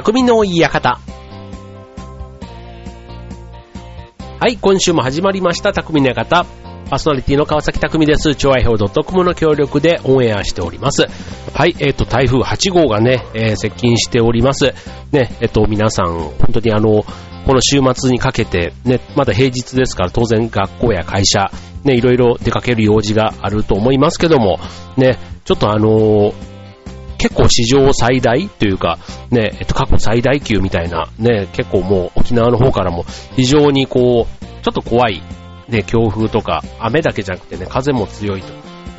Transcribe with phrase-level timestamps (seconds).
[0.00, 1.00] 匠の館。
[4.38, 6.44] はい、今週も始まりました、匠の館。
[6.88, 8.36] パーソナリティの川崎匠です。
[8.36, 11.06] 超愛表 .com の協力でオンエアしております。
[11.52, 14.72] はい、えっ、と、台風8号がね、えー接近しております。
[15.10, 17.02] ね、えっ、と、皆さん、本当にあの、
[17.44, 21.50] この週末にかけて、ね、まだ平日ですから当然学校や会社、
[21.82, 24.60] ね、いろいろ出かける用事があると思いますけども、
[24.96, 26.57] ね、ちょっとあのー
[27.18, 28.98] 結構史上最大というか、
[29.30, 33.04] ね、えっと、過去最大級みたいな、ね、結構もう沖縄の方からも
[33.36, 35.22] 非常にこう、ちょっと怖い、
[35.68, 38.52] ね、強風とか、雨だけじゃなくてね、風も強いと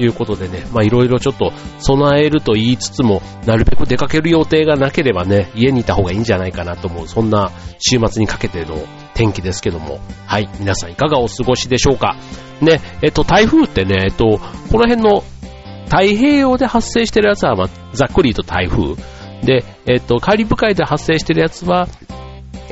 [0.03, 8.75] いうことでね、まあいろいろちょっと備えると言いつつも、なるべく出かける予定がなければね、家にいた方がいいんじゃないかなと思う、そんな週末にかけての
[9.13, 12.15] 天気ですけども、はい、皆さんいかがお過ごしでしょうか。
[12.61, 14.39] ね、えっと、台風ってね、えっと、
[14.71, 15.23] この辺の
[15.89, 18.95] 太平洋で発生してるやつは、まあ、ざっくり言うと台風。
[19.43, 21.87] で、えっと、カリブ海で発生してるやつは、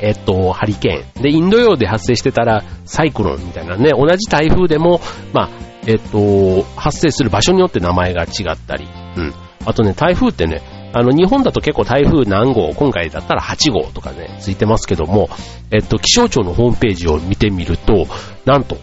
[0.00, 1.22] えっと、ハリケーン。
[1.22, 5.00] で、インド洋で発生してたら、サイクロンみたいなね、同じ台風でも、
[5.32, 5.50] まあ、
[5.86, 9.34] えっと、発生する場所によって名前が違ったり、うん。
[9.64, 10.62] あとね、台風ってね、
[10.92, 15.28] あの、日本だと結構台風何号、今回だったら8号とかね、ついてますけども、
[15.70, 18.06] えっと、気象庁のホームページを見てみると、
[18.44, 18.76] なんと、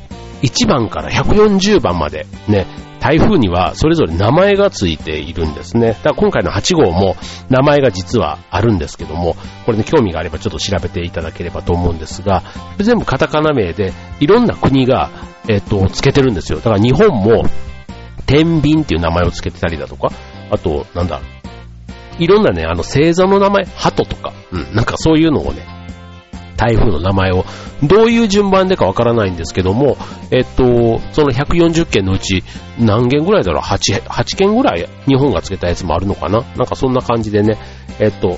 [0.45, 2.67] 1番から140番まで、ね、
[2.99, 5.89] 台風にはそれぞれ名前がついているんですね。
[5.89, 7.15] だから今回の8号も
[7.49, 9.35] 名前が実はあるんですけども、
[9.65, 12.43] これね、興味があればちょっと調べていただければと思うんですが、
[12.79, 15.11] 全部カタカナ名で、いろんな国が、
[15.47, 16.59] えっと、つけてるんですよ。
[16.59, 17.45] だから日本も、
[18.25, 20.09] 天秤っていう名前をつけてたりだとか、
[20.49, 21.21] あと、なんだ、
[22.17, 25.74] いろんなね、あの星座の名前、鳩とか、うん、なんかそういうのをね、
[26.57, 27.45] 台風の名前を、
[27.83, 29.97] どういう順番でかわからないんですけども、
[30.31, 32.43] えっと、その140件のうち
[32.79, 36.41] 何件ぐらいだろう ?8、8件ぐらい日本がつけたやつもあるのかな？
[36.55, 37.57] なんかそんな感じでね、
[37.99, 38.37] えっと、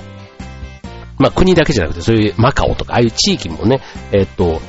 [1.20, 4.62] まあ、国だけじゃなくて、そういうマカオとか、ああいう地域もね、えっと、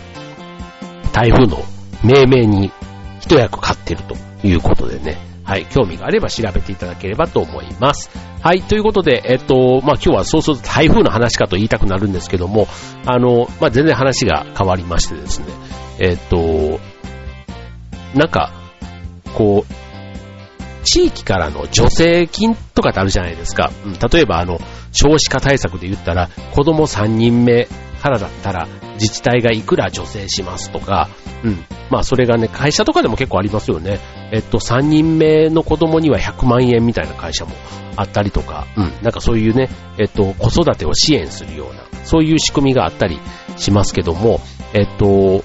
[1.12, 1.58] 台風の
[2.03, 2.72] 命名に
[3.20, 4.16] 一役買ってると
[4.47, 8.10] いうことでね、はい、興味があれば調べていただければと思います。
[8.42, 12.69] はい、ということで、えっと、まあ、今日はそうすると台風の話かと言いたくなるんですけども、
[13.06, 15.47] あの、まあ、全然話が変わりましてですね、
[16.00, 16.78] えっと、
[18.14, 18.53] なんか、
[19.32, 23.70] こう、地域からの助成金とかってあるじゃないですか。
[23.87, 24.60] うん、例えば、あの、
[24.92, 27.69] 少子化対策で言ったら、子供3人目
[28.03, 28.69] からだったら、
[29.00, 31.08] 自治体がいくら助成しますとか、
[31.42, 31.64] うん。
[31.88, 33.98] まあ、それがね、会社とかでも結構ありますよね。
[34.33, 37.53] えっと、3人目の子供には100万円みたいな会社も
[37.97, 38.93] あったりとか、うん。
[39.03, 39.69] なんかそういうね、
[39.99, 43.19] えっと、子育てを支援するような、そういう仕組みがあったり
[43.56, 44.41] しますけども、
[44.75, 45.44] えっと、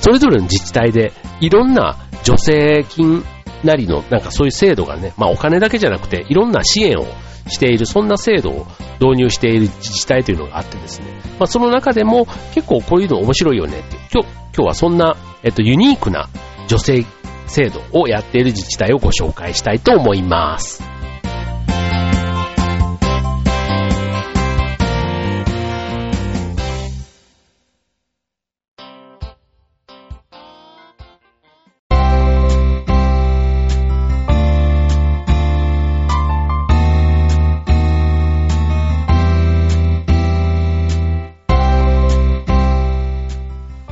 [0.00, 3.24] それぞれの自治体でいろんな助成金
[3.64, 7.06] なりの、なんかそういう制度がね、まあお金だけじゃなくて、いろんな支援を
[7.48, 8.66] している、そんな制度を
[9.00, 11.06] 導入している自治体というのがあってですね、
[11.38, 16.28] まあその中でも結構こういうの面白いよねって、今日、今日はそんな、えっと、ユニークな
[16.68, 17.04] 助成
[17.46, 20.82] 制度をやっている自治体をご紹介したいと思います。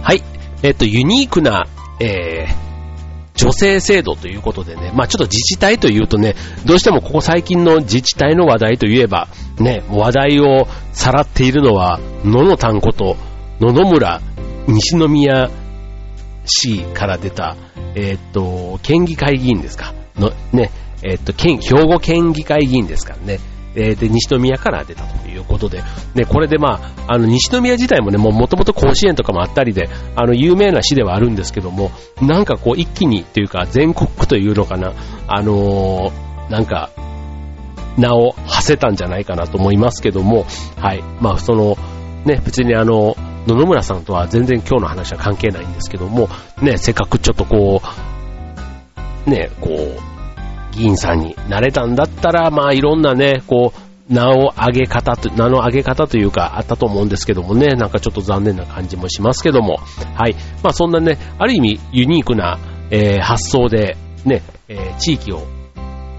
[0.04, 0.22] はい。
[0.62, 1.66] えっと、ユニークな、
[1.98, 2.73] えー、
[3.36, 6.34] 女性制度ということでね、まあちょっと自治体というとね、
[6.64, 9.28] どうしてもここ最近の自治体の話題といえば、
[9.58, 13.16] ね、話題をさらっているのは、野の単こと、
[13.60, 14.20] 野々村
[14.68, 15.50] 西宮
[16.44, 17.56] 市から出た、
[17.94, 19.94] えーっと、県議会議員ですか。
[20.16, 20.70] の、ね、
[21.02, 23.40] えーっと、県、兵庫県議会議員ですからね。
[23.74, 25.82] えーで、西宮から出たということで、
[26.14, 31.90] ね、これでまあ、あの、西宮自体もね、もう元々甲子園とかもあったりで、あの、有名な市ではあるんですけども、
[32.20, 34.92] なんかこう、一気にというか、全国区というのかな、
[35.26, 36.90] あのーなんか、
[37.96, 40.46] 名を馳せたんじゃないかなと思いますけども、
[40.78, 41.02] はい。
[41.20, 41.76] まあ、その、
[42.24, 43.16] ね、別にあの、
[43.46, 46.28] 野々村さんとは全然今日の話は関係ないんですけども、
[46.60, 47.82] ね、せっかくちょっとこ
[49.26, 50.13] う、ね、こう、
[50.74, 59.78] 議員さんになれたんだったら、まあいろんなね、こう、名を上げ方と、名の上げ方というかあったと思うんですけどもね、なんかちょっと残念な感じもしますけども、
[60.14, 60.34] はい。
[60.62, 62.58] まあそんなね、ある意味ユニークな、
[62.90, 65.46] えー発想で、ね、えー地域を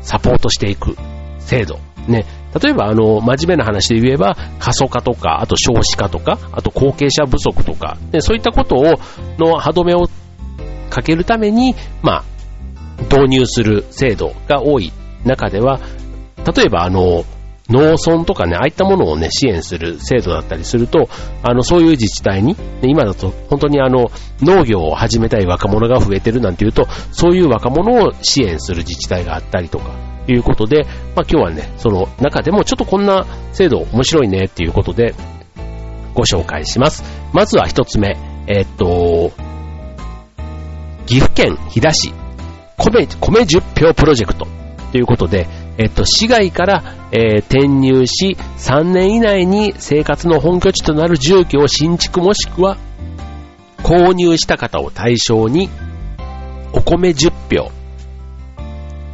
[0.02, 0.96] サポートしていく
[1.40, 1.80] 制度。
[2.08, 2.26] ね。
[2.62, 8.84] 例えば、あの、真面目な話で言えば、過疎化とか、あと少子化とか、あと後継者不足とか、ね、そういったことを、
[9.38, 10.08] の歯止めを
[10.90, 12.24] かけるために、まあ、
[13.10, 14.92] 導入する制度が多い
[15.24, 15.80] 中では、
[16.56, 17.26] 例えば、あの、
[17.68, 21.10] 農村とかね、ああいったものをね、支援する制度だったりすると、
[21.42, 24.12] あの、そういう自治体に、今だと本当にあの、
[24.42, 29.96] 農業を始めたい若者が増えてるなんていうと、そういう若者を支援する自治体があったりとか、
[30.28, 30.84] いうことで、
[31.16, 35.16] まあ今日はね、その中でもちょっとこんな制度面白いねっていうことで、
[36.14, 37.04] ご紹介します。
[37.34, 38.18] まずは一つ目、
[38.48, 39.32] えっと、
[41.06, 42.14] 岐阜県飛騨市
[42.78, 44.48] 米、米10票プロジェクト
[44.92, 52.78] ということで、えっと、市外から、えー、転入し、3年以内に生活の本拠地となる住居を新築もしくは
[53.84, 55.70] 購入した方を対象に、
[56.74, 57.72] お米10票、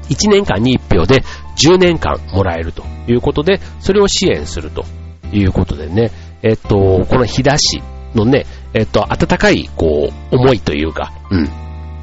[0.10, 1.24] 1年間に1票で
[1.58, 4.86] 10年間もらえるということで、それを支援すると
[5.32, 6.12] いうことでね、
[6.44, 7.82] えっと、この日田市
[8.16, 11.50] のね、えっと、温かい、こう、思いというか、うん。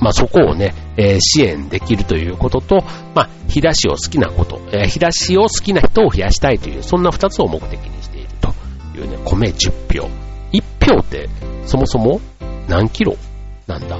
[0.01, 2.85] まあ、そこをね、えー、支援できるということと、
[3.15, 8.49] まあ、日田市を好きなこと、えー、日田市を好きな人を増やしたいという、そんな二つを目的にしていると
[8.97, 10.09] いうね、米10票。
[10.53, 10.63] 1
[10.93, 11.29] 票って、
[11.67, 12.21] そもそも
[12.69, 13.17] 何キロ
[13.67, 13.99] なんだ？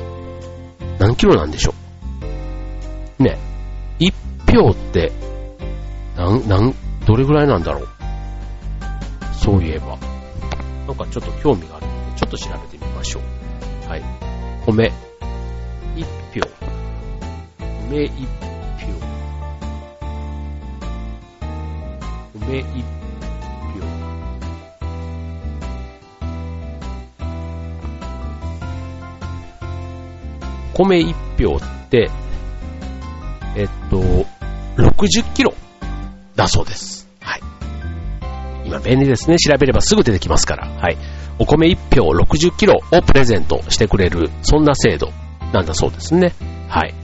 [0.99, 1.75] 何キロなんでしょ
[3.19, 3.23] う？
[3.23, 3.39] ね。
[3.99, 4.13] 1
[4.51, 5.13] 票って、
[6.17, 6.75] なん、なん、
[7.07, 7.89] どれぐらいなんだろう？
[9.35, 9.99] そういえば。
[10.87, 13.91] なんかちょっと興味があるので、ちょっと調べてみましょう。
[13.91, 14.03] はい。
[14.65, 14.91] 米。
[16.33, 16.41] 票。
[17.91, 18.89] 米1票。
[22.47, 22.65] 米1
[30.75, 30.85] 票。
[30.85, 31.15] 米1
[31.49, 32.11] 票って、
[33.57, 33.99] えっと、
[34.77, 35.55] 60キロ
[36.37, 37.09] だそうです。
[37.21, 37.41] はい。
[38.65, 39.37] 今便利ですね。
[39.39, 40.69] 調べればすぐ出てきますから。
[40.69, 40.97] はい。
[41.39, 45.11] お米1票60キロをプレゼントしてくれる、そんな制度
[45.53, 46.35] なんだそうですね。
[46.69, 46.95] はい。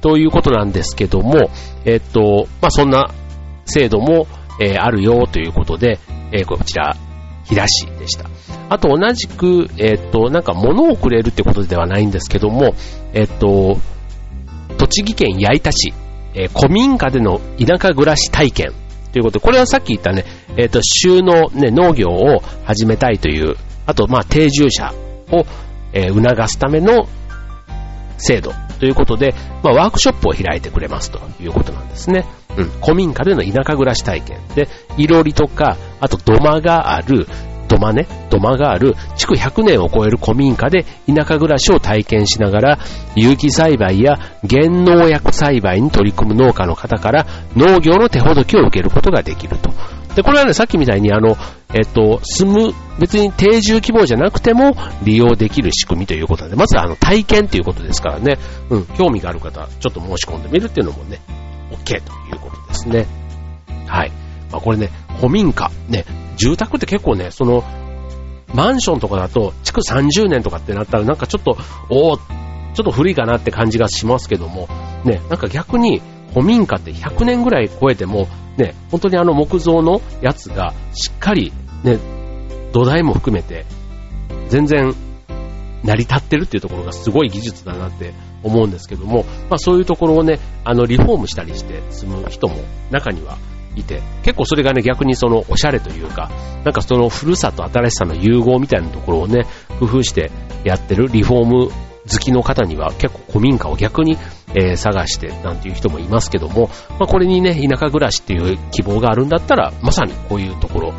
[0.00, 1.50] ということなんですけども、
[1.84, 3.10] えっと、まあ、そんな
[3.64, 4.26] 制度も、
[4.60, 5.98] えー、あるよということで、
[6.32, 6.96] えー、こちら、
[7.44, 8.28] 日田市でした。
[8.68, 12.74] あと同じく、えっと、なんか物をくれるってことではないんですけども、
[13.12, 13.78] えっと、
[14.78, 15.92] 栃木県矢板市、
[16.34, 18.72] えー、古民家での田舎暮らし体験
[19.12, 20.24] ということで、これはさっき言ったね、
[20.56, 23.56] えっ、と、州のね、農業を始めたいという、
[23.86, 24.92] あと、まあ、定住者
[25.32, 25.46] を、
[25.92, 27.08] えー、促すための
[28.18, 32.26] 制度ということで、まあ、ワークショップを開いてくれますということなんですね。
[32.56, 32.64] うん。
[32.80, 34.38] 古民家での田舎暮らし体験。
[34.54, 37.26] で、いろりとか、あと土間がある、
[37.68, 42.78] 土間ね、土間がある、築100年を超える古民家で田舎暮らしを体験しながら、
[43.14, 44.18] 有機栽培や
[44.48, 47.26] 原農薬栽培に取り組む農家の方から
[47.56, 49.70] 農業の手ほどきを受けることができると。
[50.16, 51.36] で、これはね、さっきみたいにあの、
[51.74, 54.74] えっと、住む、別に定住希望じゃなくても
[55.04, 58.38] 利用できる仕組みということで、まずはあの体験ということですからね、
[58.70, 61.20] うん、興味がある方、ちょっと申し込んでみるっていうのもね、
[61.70, 63.06] OK ということですね。
[63.86, 64.12] はい。
[64.50, 67.62] まあ、これね、古民家、ね、住宅って結構ね、その、
[68.54, 71.58] マンションとかだと、築30年とかってなったら、なんかちょっと、
[71.90, 72.22] おおちょ
[72.82, 74.66] っと古いかなって感じがしますけども、
[75.04, 76.00] ね、なんか逆に、
[76.32, 81.52] 古民家って100年ぐらい超えても、ね、本当にあの木造のやつがしっかり、
[81.84, 81.98] ね、
[82.72, 83.66] 土台も含めて、
[84.48, 84.94] 全然
[85.82, 88.12] 成り立ってるっていうところがすごい技術だなって
[88.42, 92.56] 思うんですけども、まあそういうところをね、あのリフォームしたりして住む人も
[92.90, 93.38] 中には
[93.76, 96.30] いて、結構それがね、逆にそのおしゃれというか、
[96.64, 99.46] なんかその古さと新しさの融合みたいなところをね、
[99.78, 100.30] 工夫して
[100.64, 101.70] やってるリフォーム
[102.10, 104.16] 好きの方には結構古民家を逆に、
[104.54, 110.94] えー、探してなんていう人もいますけども、まあこれにね、田舎暮らしっていう希望があるんだったら、まさにこういうところ、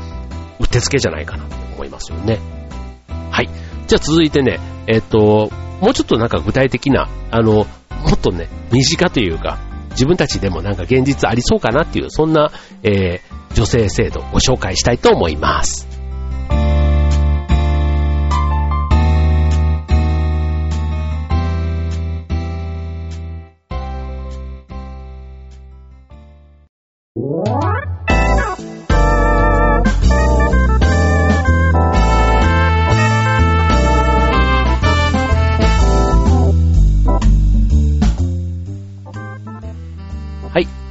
[0.60, 2.40] うってつけじゃないかなと思いますよね。
[3.32, 3.50] はい。
[3.88, 5.50] じゃあ続いてね、えっ、と、
[5.82, 7.66] もうちょっとなんか具体的な、あの、も
[8.14, 9.60] っとね、身近というか、
[9.92, 12.52] 自分たちでもなんか現実ありそうかなっていう、そんな、
[12.84, 15.97] えー、女性制度ご紹介したいと思います。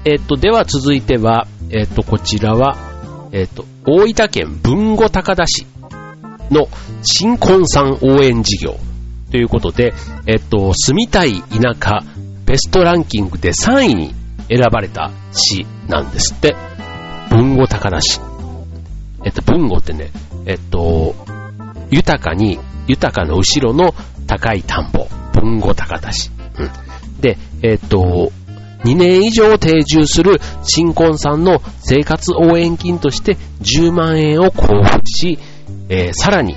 [0.06, 2.76] えっ、と、では続いては、えっ、と、こちらは、
[3.32, 5.66] えっ、と、大分県豊後高田市
[6.48, 6.68] の
[7.02, 8.76] 新婚さん応援事業
[9.32, 9.94] ということで、
[10.28, 12.04] えっ、と、住みたい田舎
[12.44, 14.14] ベストランキングで3位に
[14.48, 16.54] 選ばれた市なんですって。
[17.32, 18.20] 豊後高田市。
[19.24, 20.12] えっと、豊後ってね、
[20.46, 21.16] えっと、
[21.90, 23.92] 豊かに、豊かの後ろの
[24.28, 25.08] 高い田んぼ。
[25.34, 26.30] 豊後高田市。
[26.60, 27.20] うん。
[27.20, 28.30] で、えっと、
[28.84, 35.38] 2年以上定住する新婚さんの生活応援金として10万円を交付し、
[35.88, 36.56] えー、さらに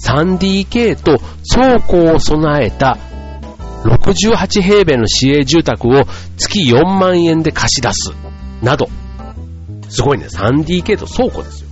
[0.00, 1.18] 3DK と
[1.52, 2.98] 倉庫を備えた
[3.84, 6.04] 68平米の市営住宅を
[6.36, 8.12] 月4万円で貸し出す。
[8.62, 8.88] など。
[9.88, 10.26] すごいね。
[10.26, 11.70] 3DK と倉庫ですよ。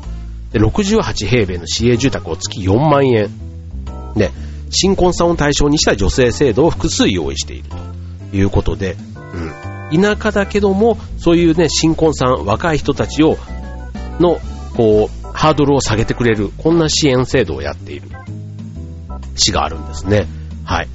[0.52, 3.30] で、68平米の市営住宅を月4万円。
[4.16, 4.30] ね。
[4.70, 7.68] 新婚さんを対象にした女性制度を複数用意している
[8.30, 8.96] ということで、
[9.32, 10.02] うん。
[10.02, 13.38] 田舎だけども、そういうね、新婚さん、若い人たちを、
[14.20, 14.38] の、
[14.76, 18.08] こう、ハードルを下げてくれる、こんな支援制度をやっている
[19.36, 20.26] 市があるんですね。
[20.64, 20.88] はい。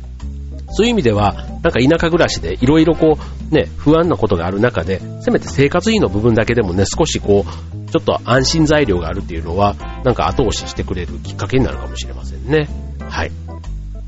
[0.69, 3.17] そういう意味では、なんか田舎暮らしでいろいろこ
[3.51, 12.67] う、ね、不安なことがある中で、せめて生活費の部分だけでもね、少しこう、ちょっと安心材料があるっていうのは、なんか後押ししてくれるきっかけになるかもしれませんね。
[13.07, 13.31] はい。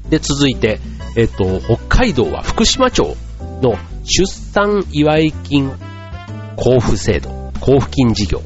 [0.09, 0.79] で、続いて、
[1.15, 3.15] えっと、北海道は福島町
[3.61, 5.71] の出産祝い金
[6.57, 8.41] 交付制度、交付金事業。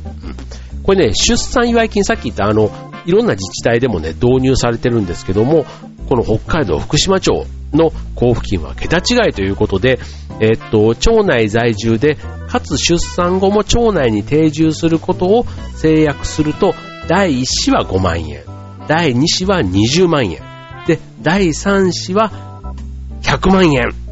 [0.83, 2.71] これね、出産祝い金、さっき言ったあの、
[3.05, 5.65] いろんな自治体でもね、導入されてるんですけども、
[6.07, 9.99] この北海道福島町の交付金は桁違いということで、
[10.39, 16.73] えっと、町内在住で、かつ出産後も町内に定住することを制約すると、
[17.07, 18.43] 第1子は5万円、
[18.87, 20.39] 第2子は20万円、
[20.87, 22.31] で、第3子は
[23.21, 24.08] 100万円。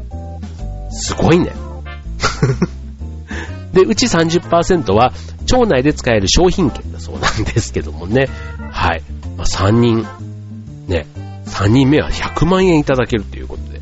[0.98, 1.52] すごいね。
[3.72, 5.12] で、うち30%は
[5.46, 8.28] 町内で使える商品券だそうなんですけどもね。
[8.70, 9.02] はい。
[9.36, 10.06] まあ、3人、
[10.88, 11.06] ね、
[11.46, 13.80] 3人目は100万円いただけるということで。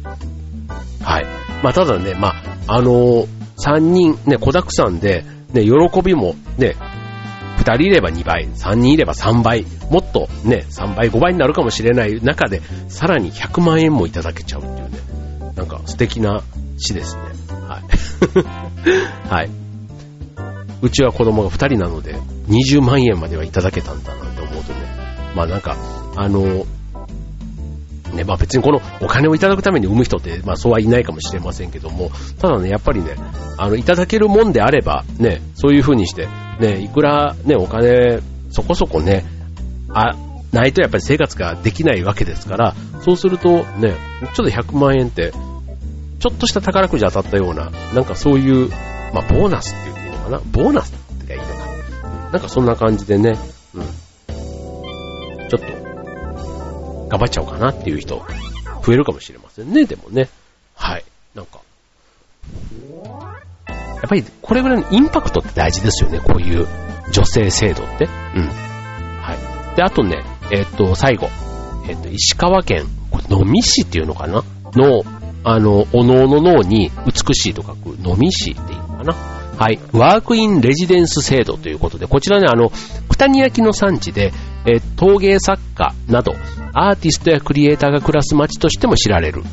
[1.03, 1.27] はい。
[1.63, 2.35] まあ、ただね、まあ、
[2.69, 3.27] あのー、
[3.59, 6.77] 3人、ね、子沢山で、ね、喜びも、ね、
[7.59, 14.99] 2人いれば2倍、3人いれば3倍、もっとね、3倍、5倍になるかもしれない中で、さらに100万円もいただけちゃうっていうね、
[15.57, 16.43] なんか素敵な
[16.77, 17.23] 詩ですね。
[17.69, 19.29] はい。
[19.29, 19.51] はい。
[20.83, 22.15] うちは子供が2人なので、
[22.49, 24.79] 20万円まではいただけたんだなって思うとね、
[25.35, 25.77] まあなんか、
[26.17, 26.67] あの、
[28.15, 33.17] ね、まあ別にこのお金をいただくために産む人って、まあそうはいないかもしれませんけども、ただね、やっぱりね、
[33.59, 36.29] あの、いただけるもんであれば、ね、そういう風にして、
[36.61, 39.25] ね、いくらね、お金、そこそこね、
[39.89, 40.15] あ、
[40.53, 43.95] ないとやっぱり生活ができないわけですから、そうするとね、
[44.35, 45.33] ちょっと100万円って、
[46.27, 48.69] ちょっとした宝くじ当たったような、なんかそういう、
[49.15, 50.41] まあボーナスって言っていいのかな？
[50.45, 53.39] ボーナスって言いいのかななんかそんな感じでね、
[53.75, 53.83] うん。
[55.49, 55.67] ちょっと、
[57.09, 58.27] 頑張っちゃおうかなっていう人、
[58.85, 60.29] 増えるかもしれませんね、でもね。
[60.75, 61.05] はい。
[61.37, 61.61] なんか。
[63.69, 66.67] やっぱりこれぐらいのインパクトって大事ですよね、こういう
[67.13, 68.07] 女性制度って。
[68.35, 68.49] うん。
[68.49, 69.35] は
[69.73, 69.77] い。
[69.77, 71.29] で、あとね、えっ、と、最後。
[71.89, 74.43] えっ、と、石川県、これ、野見市っていうのかな？
[74.73, 75.05] の、
[75.49, 79.15] あの、おのおの脳に美しいと書く、野見市っていうのかな
[79.57, 79.79] はい。
[79.93, 82.73] ワークインレジデンス制度ということで、こちらね、あの、
[83.09, 84.33] 九谷焼の産地で、
[84.67, 86.35] え陶芸作家など、
[86.73, 89.45] アーティストやクリエイターが暮らす街としても知られる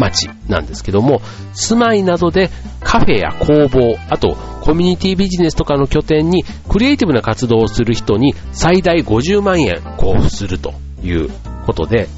[0.00, 1.22] 街なんですけども、
[1.54, 11.30] 住まいなどでカフェや工房、あとコミュニティビジネスとかの拠点にクリエイティブな活動をする人に最大50万円交付するという
[11.66, 12.08] ことで、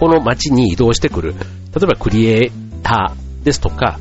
[0.00, 1.34] この街に移動してくる、
[1.74, 2.52] 例えばクリエイ
[2.82, 3.98] ターですとか、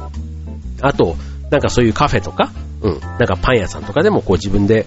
[0.82, 1.16] あと、
[1.50, 2.52] なんかそういうカフェとか、
[2.82, 4.86] うん、なんかパン屋さんとかでもこう自分で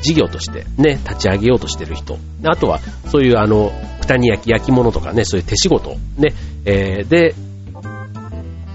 [0.00, 2.18] 事業としてね、立ち上げようとしてる人。
[2.44, 7.34] あとは、そういうあの、二に焼き、焼き物とかね、そういう手仕事、ね、えー、で、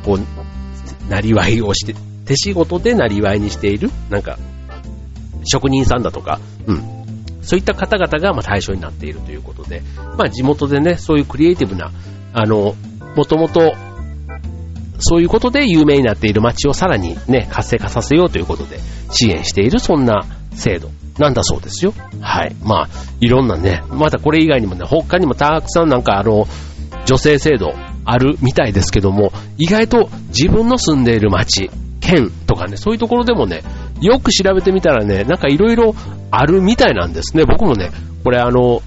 [0.04, 4.38] こう、なりわいをして、手仕事でなりわいにしている、なんか、
[5.46, 6.84] 職人さんだとか、うん。
[7.42, 9.82] そういった方々がまあ対象になっているということで、
[10.18, 11.92] まあ地元でね、そういうクリエイティブな、
[12.34, 12.76] あの、
[13.16, 13.74] もともと、
[15.00, 18.80] そういうことで有名になっている街をさらにね、活性化させようということで
[19.12, 21.94] 支援している、そんな制度なんだそうですよ。
[22.22, 22.56] はい。
[22.64, 22.90] まあ、
[23.20, 26.48] いろんなね、またこれ以外にもね、他にもたくさんなんかあの、
[27.06, 27.74] 女性制度
[28.06, 33.64] あるみたいですけども、意外と自分の住んでいる街、県とかね、そういうところでもね、
[34.02, 35.96] よく調べてみたらね、なんかいろいろ
[36.32, 37.46] あるみたいなんですね。
[37.46, 37.92] 僕もね、
[38.24, 38.82] これあの、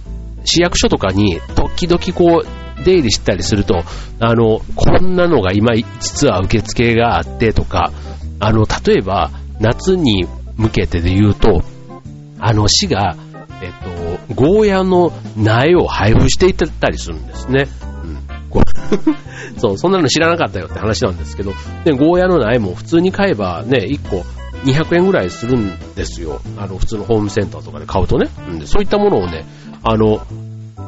[0.45, 3.83] 市役所とかに時々こう、出入りしたりすると、
[4.21, 7.93] あの、こんなのが今実は受付があってとか、
[8.41, 9.31] あの、例えば
[9.61, 11.63] 夏に向けてで言うと、
[12.39, 13.17] あの市が、
[13.63, 17.69] えっと、ゴーヤの苗を配布していったりするんですね。
[18.05, 18.19] うん。
[19.59, 21.53] そう、そんなの知らなかったよって話なんですけど、
[21.85, 24.25] で、ゴーヤの苗も普通に買えばね、1個
[24.65, 26.41] 200円ぐらいするんですよ。
[26.59, 28.29] あの、普通のホームセンターとかで買うとね。
[28.49, 29.47] うん、そういったものをね、
[29.83, 30.21] あの、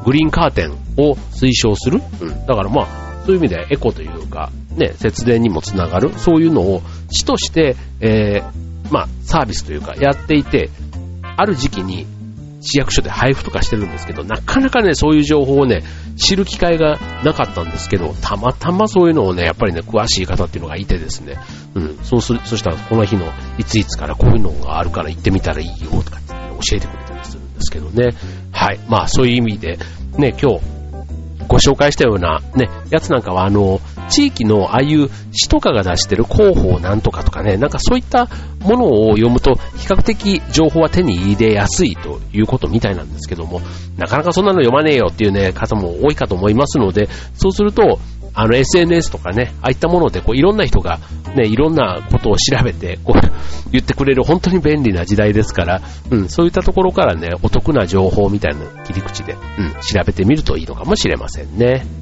[0.04, 2.00] グリーンカーテンを推奨する。
[2.20, 2.46] うん。
[2.46, 2.86] だからまあ、
[3.24, 10.70] そういう意味でエコというか、ね、節電にもつながる、そういうのを市として、えー、まあ、サービスというかやっていて、
[11.36, 12.06] ある時期に
[12.60, 15.82] 市役所で配布とかしてるんですけど、なかなかね、そういう情報をね、
[16.16, 21.38] 知る機会がなかったんですけど、たまたまそういうのをね、やっぱりね、詳しい方っていうのがいてですね、
[21.74, 28.10] うん、そうする、そしたらこの日のいついつからこういうのがあるから行ってみたらいいよとかって、ね、教えてくれたりするんですけどね。
[28.52, 28.80] はい。
[28.88, 29.78] まあそういう意味で、
[30.16, 30.60] ね、今日
[31.48, 38.28] ご紹介したようなね、やつなんかはあの、地域のああいう市とかが出してる広報なんとかとかね、なんかそういった
[38.60, 43.60] ものを読むと比較的情報は手に入れやすいということみたいなんですけども、
[43.96, 47.98] なかなかそんなの読まねえよっていうね、方も多いかと思いますので、そうすると、
[48.34, 51.00] あの SNS とかね、ああいったものでこういろんな人が
[51.34, 53.20] ね、いろんなことを調べてこう
[53.72, 61.97] 言ってくれる本当に便利な時代ですから、うん、そういったところからね、お得な情報みたいな切り口で、うん、調べてみるといいのかもしれませんね。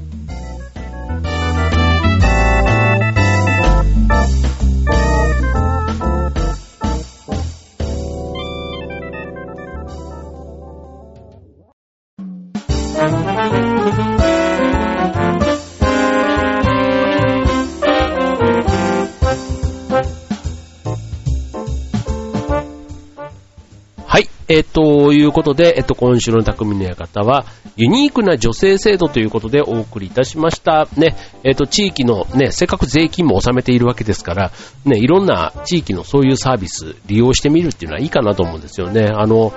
[24.49, 30.87] えっと、いうことで、えっと、今週の匠の館は、ユニークな女性制度ということでお送りいたしました。
[30.95, 34.51] ね、えっと、地域のね、せっかく税金も納めているわけですから、
[34.85, 39.09] ね、いろんな地域のそういうサービス利用してみるっていうのはいいかなと思うんですよね。
[39.13, 39.53] あの、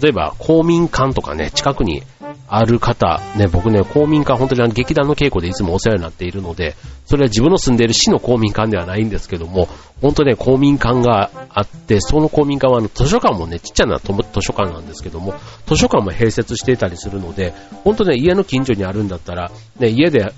[0.00, 2.02] 例えば公民館とかね、近くに
[2.54, 9.68] ある方、ね、僕ね、公民館、本当に劇団の稽古でいつもお世話になっているので、それは自分の住んでいる市の公民館ではないんですけども、
[10.02, 15.32] 本当ね、公民館があって、その公民館はあの図書館もね、ちっちゃな図書館なんですけども、
[15.66, 17.54] 図書館も併設していたりするので、
[17.84, 20.34] 本当ね、家の近所にあるんだったら、ね、家で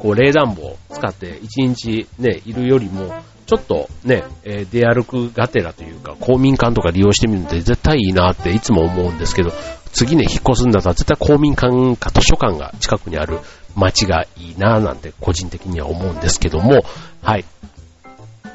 [0.00, 3.14] こう冷暖房を使って一日ね、いるよりも、
[3.46, 9.52] ちょっとね、えー、出歩くがてらというか、公民館とか利用してみるので絶対いいなっていつも思うんですけど、
[9.92, 13.38] 次ね、引っ越すんだったら絶対公民館か図書館が近くにある
[13.76, 16.82] 街がいいななんて個人的には思うんですけども、
[17.22, 17.44] はい。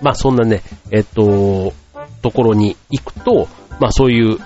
[0.01, 1.73] まあそんなね、えっと、
[2.21, 3.47] ところに行くと、
[3.79, 4.37] まあそういう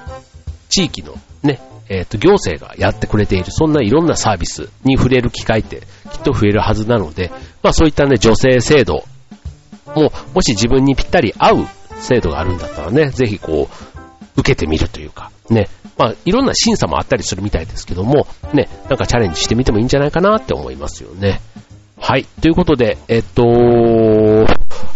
[0.69, 7.31] 地域のね、えっと行政がやってくれている、そんないろんなサービスに触れる機会ってきっと増えるはずなので、
[7.63, 9.03] まあそういったね、女性制度
[9.95, 11.67] もう、もし自分にぴったり合う
[11.99, 21.41] 制度があるんだったらね、ぜひこう、受けてみるというか、ね、まあ、いろんな審査もあったりするみたいですけども、ね、なんかチャレンジしてみてもいいんじゃないかなって思いますよね。
[21.99, 22.25] はい。
[22.41, 23.43] ということで、えっと、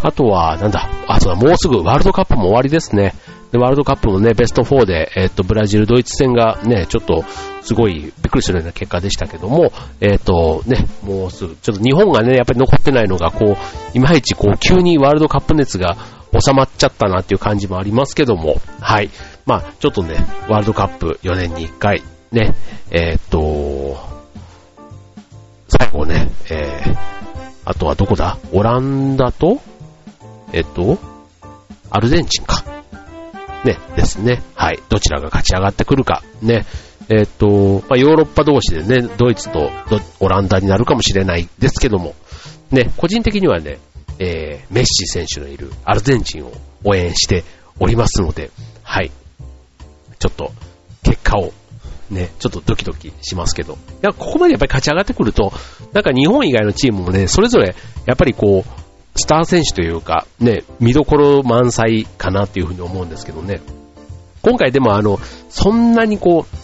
[0.02, 3.14] あとは、なんだ、あ、そうだ、もうすぐワールドカップも終わりですね。
[3.52, 7.24] で、ワールドカップもね、ベスト4で、えっと、ブラジル、ドイツ戦がね、ちょっと、
[7.62, 13.58] すごいびっくりするような結果でしたけども、えっと、ね、もうすぐ、ちょっと日本がね、やっぱり残ってないのが、こ
[13.94, 15.96] う、いまいちこう、急にワールドカップ熱が
[16.34, 19.10] 収まっちゃったなっていう感じもありますけども、はい。
[19.46, 20.16] まあ、ちょっとね、
[20.50, 22.56] ワールドカップ4年に1回、ね、
[22.92, 23.98] えー、っと、
[25.68, 26.98] 最後ね、えー、
[27.64, 28.38] あとはどこだ？
[28.52, 29.60] オランダと、
[30.52, 31.00] えっと、
[31.90, 32.65] アルゼンチンか。
[33.66, 34.44] ね、ですね。
[34.54, 34.80] はい。
[34.90, 36.24] どちらが勝ち上がってくるか。
[36.42, 36.66] ね。
[37.10, 39.72] えっと、まあ、ヨーロッパ同士でね、ドイツと
[40.20, 42.16] オランダになるかもしれないですけども、
[42.72, 43.80] ね、個人的にはね、
[44.20, 46.52] えー、メッシ選手のいるアルゼンチンを
[46.84, 47.44] 応援して
[47.80, 48.52] おりますので、
[48.84, 49.12] はい。
[50.20, 50.52] ちょっと、
[51.04, 51.54] 結果を、
[52.10, 53.74] ね、ちょっとドキドキしますけど。
[53.74, 55.52] いや、ここまでやっぱり勝ち上がってくると、
[55.94, 57.76] なんか日本以外のチームもね、それぞれ、
[58.06, 58.75] やっぱりこう、
[59.16, 63.62] スター選手というか、ね、見どころ満載かなっていうふうに思うんですけどね。
[64.42, 66.58] 今回でもあの、そんなにこう、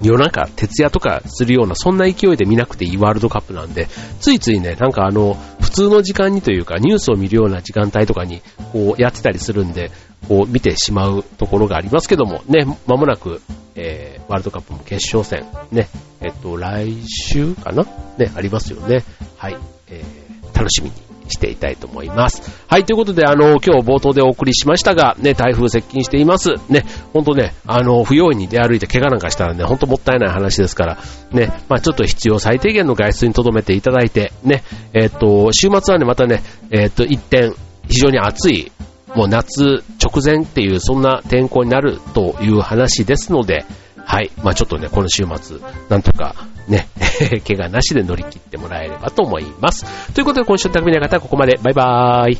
[0.00, 3.88] 夜中、徹夜とかするような、そんな勢いで見なくていいワールドカップなんで、
[4.20, 8.42] ついついね、なんかあの、普通の時間にというか、ニュースを見るような時間帯とかに、
[8.72, 9.90] こう、やってたりするんで、
[10.28, 13.40] こう、見てしまうところがありますけども、ね、まもなく、
[13.74, 15.88] えー、ワールドカップも決勝戦、ね、
[16.20, 17.84] えっと、来週かな？
[18.18, 19.04] ね、ありますよね。
[19.36, 19.56] はい、
[19.88, 22.42] えー、楽しみにしていたいと思います。
[22.66, 26.54] はい、ということで、あの、今日冒頭でお送りしましたが、ね、台風接近しています。
[26.68, 30.98] ね、ほんとね、あの、不用意に出歩いて怪我なんかしたらね、ほんともったいない話ですから、
[31.32, 37.54] ね、まあちょっと必要最低限の外出に留めていただいて、ね、えっ、と、週末はね、またね、えっ、と、一点、
[37.88, 38.72] 非常に暑い、
[39.14, 43.64] もう夏直前っていう、そんな天候になるという話ですので、
[44.04, 44.30] はい。
[44.42, 45.58] まあちょっとね、この週末、
[45.88, 46.34] なんとか、
[46.68, 46.88] ね、
[47.46, 49.84] 怪我なしで乗り切ってもらえればと思います。
[50.12, 51.58] ということで今週の匠の方はここまで。
[51.62, 52.38] バイバーイ。